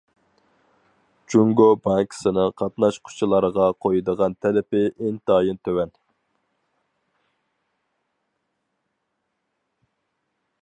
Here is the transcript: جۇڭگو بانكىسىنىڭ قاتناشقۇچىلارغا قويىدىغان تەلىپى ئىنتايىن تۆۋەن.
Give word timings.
جۇڭگو 1.33 1.65
بانكىسىنىڭ 1.87 2.47
قاتناشقۇچىلارغا 2.61 3.67
قويىدىغان 3.87 4.37
تەلىپى 4.45 4.81
ئىنتايىن 4.87 5.61
تۆۋەن. 5.69 5.93